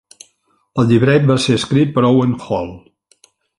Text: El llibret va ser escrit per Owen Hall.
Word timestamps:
El 0.83 0.87
llibret 0.91 1.27
va 1.33 1.37
ser 1.45 1.59
escrit 1.61 1.93
per 1.99 2.05
Owen 2.11 2.35
Hall. 2.47 2.75